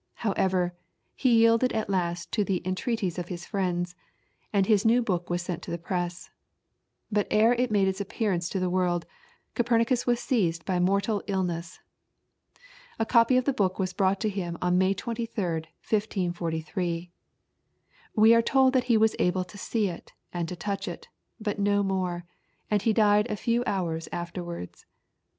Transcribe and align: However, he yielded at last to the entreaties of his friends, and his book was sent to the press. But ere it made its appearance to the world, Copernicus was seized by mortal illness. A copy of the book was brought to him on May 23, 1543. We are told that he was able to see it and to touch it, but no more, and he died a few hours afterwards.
However, 0.25 0.73
he 1.15 1.37
yielded 1.37 1.73
at 1.73 1.87
last 1.87 2.31
to 2.31 2.43
the 2.43 2.63
entreaties 2.65 3.19
of 3.19 3.27
his 3.27 3.45
friends, 3.45 3.93
and 4.51 4.65
his 4.65 4.83
book 5.05 5.29
was 5.29 5.43
sent 5.43 5.61
to 5.61 5.69
the 5.69 5.77
press. 5.77 6.31
But 7.11 7.27
ere 7.29 7.53
it 7.53 7.69
made 7.69 7.87
its 7.87 8.01
appearance 8.01 8.49
to 8.49 8.59
the 8.59 8.67
world, 8.71 9.05
Copernicus 9.53 10.07
was 10.07 10.19
seized 10.19 10.65
by 10.65 10.79
mortal 10.79 11.21
illness. 11.27 11.81
A 12.97 13.05
copy 13.05 13.37
of 13.37 13.45
the 13.45 13.53
book 13.53 13.77
was 13.77 13.93
brought 13.93 14.19
to 14.21 14.29
him 14.29 14.57
on 14.59 14.79
May 14.79 14.95
23, 14.95 15.27
1543. 15.85 17.11
We 18.15 18.33
are 18.33 18.41
told 18.41 18.73
that 18.73 18.85
he 18.85 18.97
was 18.97 19.15
able 19.19 19.43
to 19.43 19.55
see 19.55 19.87
it 19.87 20.13
and 20.33 20.49
to 20.49 20.55
touch 20.55 20.87
it, 20.87 21.09
but 21.39 21.59
no 21.59 21.83
more, 21.83 22.25
and 22.71 22.81
he 22.81 22.91
died 22.91 23.29
a 23.29 23.35
few 23.35 23.63
hours 23.67 24.09
afterwards. 24.11 24.87